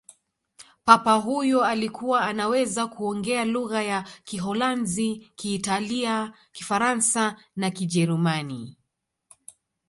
[0.85, 8.77] papa huyo alikuwa anaweza kuongea lugha ya kiholanzi kiitalia kifaransa na kijerumani